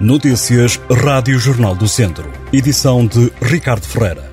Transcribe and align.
Notícias 0.00 0.80
Rádio 0.88 1.40
Jornal 1.40 1.74
do 1.74 1.88
Centro. 1.88 2.30
Edição 2.52 3.04
de 3.04 3.32
Ricardo 3.42 3.84
Ferreira. 3.84 4.30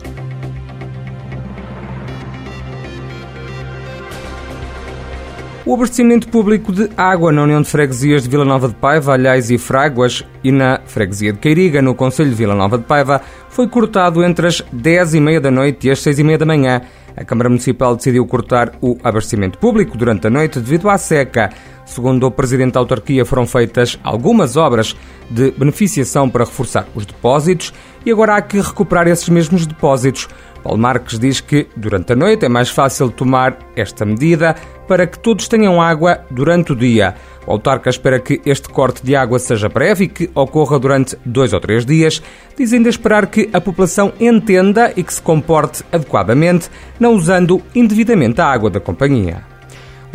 O 5.65 5.73
abastecimento 5.73 6.27
público 6.27 6.71
de 6.71 6.87
água 6.95 7.31
na 7.31 7.41
União 7.41 7.59
de 7.63 7.67
Freguesias 7.67 8.21
de 8.21 8.29
Vila 8.29 8.45
Nova 8.45 8.67
de 8.67 8.75
Paiva, 8.75 9.13
Alhais 9.13 9.49
e 9.49 9.57
Fráguas 9.57 10.23
e 10.43 10.51
na 10.51 10.81
Freguesia 10.85 11.33
de 11.33 11.39
Queiriga, 11.39 11.81
no 11.81 11.95
Conselho 11.95 12.29
de 12.29 12.35
Vila 12.35 12.53
Nova 12.53 12.77
de 12.77 12.83
Paiva, 12.83 13.19
foi 13.49 13.67
cortado 13.67 14.23
entre 14.23 14.45
as 14.45 14.61
10 14.71 15.15
e 15.15 15.19
meia 15.19 15.41
da 15.41 15.49
noite 15.49 15.87
e 15.87 15.91
as 15.91 15.99
6 15.99 16.19
e 16.19 16.23
meia 16.23 16.37
da 16.37 16.45
manhã. 16.45 16.83
A 17.17 17.25
Câmara 17.25 17.49
Municipal 17.49 17.95
decidiu 17.95 18.27
cortar 18.27 18.73
o 18.79 18.97
abastecimento 19.03 19.57
público 19.57 19.97
durante 19.97 20.27
a 20.27 20.29
noite 20.29 20.59
devido 20.59 20.87
à 20.87 20.97
seca. 20.99 21.49
Segundo 21.85 22.27
o 22.27 22.31
Presidente 22.31 22.73
da 22.73 22.81
Autarquia, 22.81 23.25
foram 23.25 23.47
feitas 23.47 23.97
algumas 24.03 24.57
obras 24.57 24.95
de 25.29 25.51
beneficiação 25.51 26.29
para 26.29 26.45
reforçar 26.45 26.87
os 26.95 27.05
depósitos 27.05 27.73
e 28.05 28.11
agora 28.11 28.35
há 28.35 28.41
que 28.41 28.59
recuperar 28.59 29.07
esses 29.07 29.27
mesmos 29.29 29.65
depósitos. 29.65 30.27
Paulo 30.63 30.79
Marques 30.79 31.19
diz 31.19 31.41
que, 31.41 31.67
durante 31.77 32.13
a 32.13 32.15
noite, 32.15 32.45
é 32.45 32.49
mais 32.49 32.69
fácil 32.69 33.11
tomar 33.11 33.57
esta 33.75 34.03
medida 34.03 34.55
para 34.87 35.05
que 35.05 35.19
todos 35.19 35.47
tenham 35.47 35.81
água 35.81 36.21
durante 36.31 36.71
o 36.71 36.75
dia. 36.75 37.15
O 37.45 37.51
autarca 37.51 37.89
espera 37.89 38.19
que 38.19 38.41
este 38.45 38.69
corte 38.69 39.03
de 39.03 39.15
água 39.15 39.37
seja 39.37 39.69
breve 39.69 40.05
e 40.05 40.07
que 40.07 40.29
ocorra 40.33 40.79
durante 40.79 41.17
dois 41.23 41.53
ou 41.53 41.59
três 41.59 41.85
dias, 41.85 42.21
dizendo 42.57 42.89
esperar 42.89 43.27
que 43.27 43.49
a 43.53 43.61
população 43.61 44.11
entenda 44.19 44.91
e 44.95 45.03
que 45.03 45.13
se 45.13 45.21
comporte 45.21 45.83
adequadamente, 45.91 46.69
não 46.99 47.13
usando 47.13 47.61
indevidamente 47.75 48.41
a 48.41 48.45
água 48.45 48.69
da 48.69 48.79
companhia. 48.79 49.54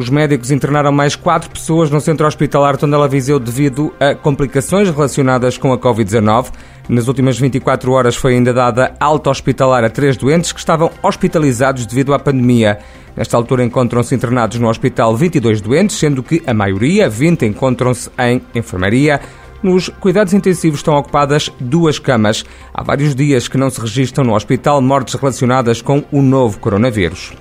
Os 0.01 0.09
médicos 0.09 0.51
internaram 0.51 0.91
mais 0.91 1.15
quatro 1.15 1.51
pessoas 1.51 1.91
no 1.91 2.01
centro 2.01 2.27
hospitalar 2.27 2.79
Tondela 2.79 3.07
Viseu 3.07 3.39
devido 3.39 3.93
a 4.01 4.15
complicações 4.15 4.89
relacionadas 4.89 5.59
com 5.59 5.75
a 5.75 5.79
Covid-19. 5.79 6.47
Nas 6.89 7.07
últimas 7.07 7.39
24 7.39 7.93
horas 7.93 8.17
foi 8.17 8.33
ainda 8.33 8.51
dada 8.51 8.95
alta 8.99 9.29
hospitalar 9.29 9.85
a 9.85 9.91
três 9.91 10.17
doentes 10.17 10.53
que 10.53 10.59
estavam 10.59 10.91
hospitalizados 11.03 11.85
devido 11.85 12.15
à 12.15 12.19
pandemia. 12.19 12.79
Nesta 13.15 13.37
altura 13.37 13.63
encontram-se 13.63 14.15
internados 14.15 14.59
no 14.59 14.71
hospital 14.71 15.15
22 15.15 15.61
doentes, 15.61 15.97
sendo 15.97 16.23
que 16.23 16.43
a 16.47 16.55
maioria, 16.55 17.07
20, 17.07 17.45
encontram-se 17.45 18.09
em 18.19 18.41
enfermaria. 18.55 19.21
Nos 19.63 19.91
cuidados 19.91 20.33
intensivos 20.33 20.79
estão 20.79 20.95
ocupadas 20.95 21.53
duas 21.61 21.99
camas. 21.99 22.43
Há 22.73 22.83
vários 22.83 23.15
dias 23.15 23.49
que 23.49 23.59
não 23.59 23.69
se 23.69 23.79
registram 23.79 24.25
no 24.25 24.35
hospital 24.35 24.81
mortes 24.81 25.13
relacionadas 25.13 25.83
com 25.83 26.03
o 26.11 26.23
novo 26.23 26.59
coronavírus. 26.59 27.35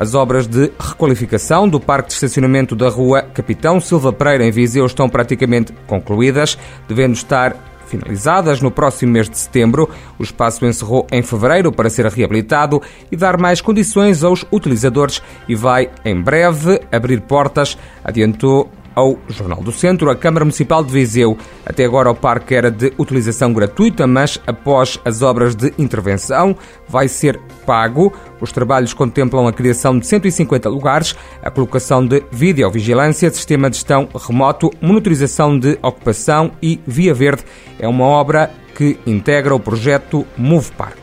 As 0.00 0.14
obras 0.14 0.46
de 0.46 0.72
requalificação 0.80 1.68
do 1.68 1.78
parque 1.78 2.08
de 2.08 2.14
estacionamento 2.14 2.74
da 2.74 2.88
rua 2.88 3.20
Capitão 3.20 3.78
Silva 3.78 4.10
Pereira, 4.10 4.46
em 4.46 4.50
Viseu, 4.50 4.86
estão 4.86 5.10
praticamente 5.10 5.74
concluídas, 5.86 6.56
devendo 6.88 7.12
estar 7.12 7.54
finalizadas 7.86 8.62
no 8.62 8.70
próximo 8.70 9.12
mês 9.12 9.28
de 9.28 9.36
setembro. 9.36 9.90
O 10.18 10.22
espaço 10.22 10.64
encerrou 10.64 11.06
em 11.12 11.22
fevereiro 11.22 11.70
para 11.70 11.90
ser 11.90 12.06
reabilitado 12.06 12.80
e 13.12 13.16
dar 13.16 13.36
mais 13.36 13.60
condições 13.60 14.24
aos 14.24 14.42
utilizadores 14.50 15.20
e 15.46 15.54
vai, 15.54 15.90
em 16.02 16.18
breve, 16.18 16.80
abrir 16.90 17.20
portas, 17.20 17.76
adiantou 18.02 18.70
ao 18.94 19.18
Jornal 19.28 19.62
do 19.62 19.72
Centro, 19.72 20.10
a 20.10 20.16
Câmara 20.16 20.44
Municipal 20.44 20.84
de 20.84 20.92
Viseu. 20.92 21.36
Até 21.64 21.84
agora 21.84 22.10
o 22.10 22.14
parque 22.14 22.54
era 22.54 22.70
de 22.70 22.92
utilização 22.98 23.52
gratuita, 23.52 24.06
mas 24.06 24.40
após 24.46 24.98
as 25.04 25.22
obras 25.22 25.54
de 25.54 25.72
intervenção 25.78 26.56
vai 26.88 27.08
ser 27.08 27.38
pago. 27.64 28.12
Os 28.40 28.52
trabalhos 28.52 28.94
contemplam 28.94 29.46
a 29.46 29.52
criação 29.52 29.98
de 29.98 30.06
150 30.06 30.68
lugares, 30.68 31.16
a 31.42 31.50
colocação 31.50 32.06
de 32.06 32.22
videovigilância, 32.30 33.30
sistema 33.30 33.70
de 33.70 33.76
gestão 33.76 34.08
remoto, 34.14 34.70
monitorização 34.80 35.58
de 35.58 35.78
ocupação 35.82 36.52
e 36.62 36.80
via 36.86 37.14
verde. 37.14 37.44
É 37.78 37.88
uma 37.88 38.04
obra 38.04 38.50
que 38.74 38.98
integra 39.06 39.54
o 39.54 39.60
projeto 39.60 40.26
Move 40.36 40.70
Park. 40.72 40.99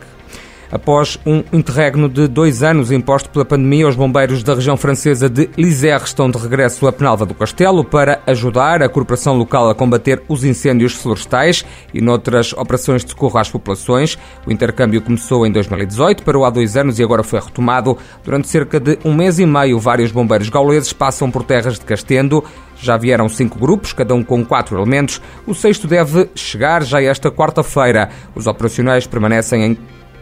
Após 0.72 1.18
um 1.26 1.44
interregno 1.54 2.10
de 2.10 2.28
dois 2.28 2.62
anos 2.62 2.92
imposto 2.92 3.30
pela 3.30 3.46
pandemia, 3.46 3.88
os 3.88 3.96
bombeiros 3.96 4.44
da 4.44 4.54
região 4.54 4.76
francesa 4.76 5.30
de 5.30 5.50
Lisière 5.58 6.04
estão 6.04 6.30
de 6.30 6.38
regresso 6.38 6.88
a 6.88 6.92
Penalva 6.92 7.26
do 7.26 7.34
Castelo 7.34 7.86
para 7.86 8.22
ajudar 8.28 8.84
a 8.84 8.90
corporação 8.90 9.38
local 9.38 9.70
a 9.70 9.76
combater 9.76 10.22
os 10.28 10.44
incêndios 10.44 10.94
florestais 10.94 11.66
e 11.94 12.02
noutras 12.02 12.52
operações 12.54 13.06
de 13.06 13.12
socorro 13.12 13.40
às 13.40 13.50
populações. 13.50 14.18
O 14.46 14.52
intercâmbio 14.52 15.02
começou 15.02 15.46
em 15.46 15.52
2018, 15.52 16.24
parou 16.24 16.44
há 16.44 16.50
dois 16.50 16.76
anos 16.76 17.00
e 17.00 17.04
agora 17.04 17.24
foi 17.24 17.40
retomado. 17.40 17.98
Durante 18.24 18.50
cerca 18.50 18.80
de 18.80 19.00
um 19.06 19.14
mês 19.14 19.40
e 19.40 19.46
meio, 19.46 19.80
vários 19.80 20.12
bombeiros 20.12 20.50
gauleses 20.50 20.92
passam 20.92 21.32
por 21.32 21.44
terras 21.44 21.80
de 21.80 21.86
Castendo. 21.86 22.44
Já 22.80 22.98
vieram 22.98 23.28
cinco 23.30 23.58
grupos, 23.58 23.94
cada 23.94 24.14
um 24.14 24.24
com 24.24 24.46
quatro 24.46 24.78
elementos. 24.78 25.22
O 25.48 25.56
sexto 25.56 25.88
deve 25.88 26.30
chegar 26.36 26.84
já 26.84 27.02
esta 27.02 27.32
quarta-feira. 27.32 28.10
Os 28.36 28.46
operacionais 28.46 29.08
permanecem 29.08 29.64
em 29.64 29.78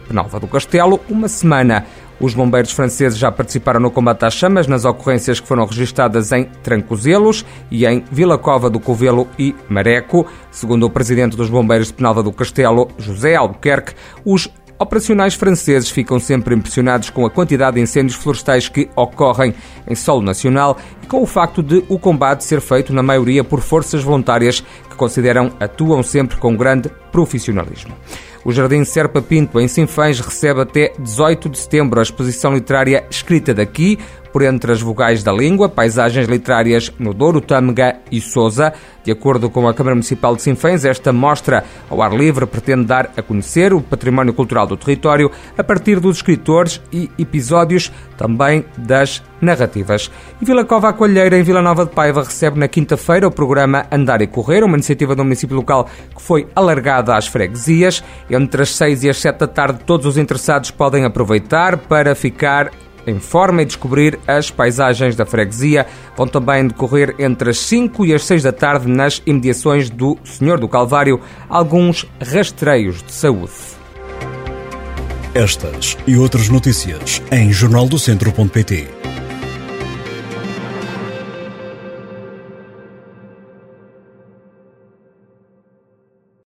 Penalva 0.08 0.40
do 0.40 0.46
Castelo, 0.46 1.00
uma 1.08 1.28
semana. 1.28 1.84
Os 2.18 2.32
bombeiros 2.32 2.72
franceses 2.72 3.18
já 3.18 3.30
participaram 3.30 3.78
no 3.78 3.90
combate 3.90 4.24
às 4.24 4.34
chamas 4.34 4.66
nas 4.66 4.84
ocorrências 4.84 5.38
que 5.38 5.46
foram 5.46 5.66
registadas 5.66 6.32
em 6.32 6.44
Trancozelos 6.62 7.44
e 7.70 7.84
em 7.84 8.02
Vila 8.10 8.38
Cova 8.38 8.70
do 8.70 8.80
Covelo 8.80 9.28
e 9.38 9.54
Mareco. 9.68 10.26
Segundo 10.50 10.86
o 10.86 10.90
presidente 10.90 11.36
dos 11.36 11.50
bombeiros 11.50 11.88
de 11.88 11.94
Penalva 11.94 12.22
do 12.22 12.32
Castelo, 12.32 12.88
José 12.96 13.36
Albuquerque, 13.36 13.94
os 14.24 14.48
operacionais 14.78 15.34
franceses 15.34 15.90
ficam 15.90 16.18
sempre 16.18 16.54
impressionados 16.54 17.10
com 17.10 17.24
a 17.24 17.30
quantidade 17.30 17.76
de 17.76 17.82
incêndios 17.82 18.18
florestais 18.18 18.68
que 18.68 18.88
ocorrem 18.94 19.54
em 19.88 19.94
solo 19.94 20.22
nacional 20.22 20.76
e 21.02 21.06
com 21.06 21.22
o 21.22 21.26
facto 21.26 21.62
de 21.62 21.84
o 21.88 21.98
combate 21.98 22.44
ser 22.44 22.60
feito, 22.60 22.92
na 22.92 23.02
maioria, 23.02 23.44
por 23.44 23.60
forças 23.60 24.02
voluntárias 24.02 24.60
que 24.60 24.96
consideram 24.96 25.52
atuam 25.60 26.02
sempre 26.02 26.36
com 26.36 26.56
grande 26.56 26.90
profissionalismo. 27.16 27.94
O 28.44 28.52
Jardim 28.52 28.84
Serpa 28.84 29.22
Pinto, 29.22 29.58
em 29.58 29.66
Sinfãs, 29.66 30.20
recebe 30.20 30.60
até 30.60 30.92
18 30.98 31.48
de 31.48 31.58
setembro 31.58 31.98
a 31.98 32.02
exposição 32.02 32.52
literária 32.52 33.06
Escrita 33.10 33.54
daqui, 33.54 33.98
por 34.30 34.42
entre 34.42 34.70
as 34.70 34.82
vogais 34.82 35.22
da 35.22 35.32
língua, 35.32 35.66
paisagens 35.66 36.28
literárias 36.28 36.92
no 36.98 37.14
Douro, 37.14 37.40
Tâmega 37.40 37.96
e 38.12 38.20
Sousa. 38.20 38.70
De 39.02 39.10
acordo 39.10 39.48
com 39.48 39.66
a 39.66 39.72
Câmara 39.72 39.94
Municipal 39.94 40.36
de 40.36 40.42
Sinfãs, 40.42 40.84
esta 40.84 41.10
mostra 41.10 41.64
ao 41.88 42.02
ar 42.02 42.12
livre 42.12 42.44
pretende 42.44 42.84
dar 42.84 43.10
a 43.16 43.22
conhecer 43.22 43.72
o 43.72 43.80
património 43.80 44.34
cultural 44.34 44.66
do 44.66 44.76
território 44.76 45.30
a 45.56 45.64
partir 45.64 46.00
dos 46.00 46.18
escritores 46.18 46.82
e 46.92 47.08
episódios 47.18 47.90
também 48.18 48.62
das 48.76 49.22
narrativas. 49.40 50.10
E 50.40 50.44
Vila 50.44 50.64
Cova 50.64 50.92
Coalheira, 50.92 51.38
em 51.38 51.42
Vila 51.42 51.62
Nova 51.62 51.84
de 51.84 51.92
Paiva, 51.92 52.22
recebe 52.22 52.58
na 52.58 52.68
quinta-feira 52.68 53.26
o 53.26 53.30
programa 53.30 53.86
Andar 53.90 54.22
e 54.22 54.26
Correr, 54.26 54.64
uma 54.64 54.76
iniciativa 54.76 55.14
do 55.14 55.24
município 55.24 55.56
local 55.56 55.88
que 56.14 56.22
foi 56.22 56.46
alargada 56.54 57.16
às 57.16 57.26
freguesias. 57.26 58.02
Entre 58.30 58.62
as 58.62 58.74
seis 58.74 59.02
e 59.04 59.08
as 59.08 59.20
sete 59.20 59.38
da 59.38 59.46
tarde, 59.46 59.80
todos 59.84 60.06
os 60.06 60.18
interessados 60.18 60.70
podem 60.70 61.04
aproveitar 61.04 61.76
para 61.76 62.14
ficar 62.14 62.70
em 63.06 63.20
forma 63.20 63.62
e 63.62 63.64
descobrir 63.64 64.18
as 64.26 64.50
paisagens 64.50 65.14
da 65.14 65.24
freguesia. 65.24 65.86
Vão 66.16 66.26
também 66.26 66.66
decorrer 66.66 67.14
entre 67.18 67.50
as 67.50 67.58
5 67.60 68.04
e 68.04 68.12
as 68.12 68.24
6 68.24 68.42
da 68.42 68.52
tarde 68.52 68.88
nas 68.88 69.22
imediações 69.24 69.88
do 69.88 70.18
Senhor 70.24 70.58
do 70.58 70.68
Calvário 70.68 71.20
alguns 71.48 72.04
rastreios 72.20 73.02
de 73.02 73.12
saúde. 73.12 73.52
Estas 75.34 75.96
e 76.06 76.16
outras 76.16 76.48
notícias 76.48 77.22
em 77.30 77.52
jornaldocentro.pt. 77.52 78.88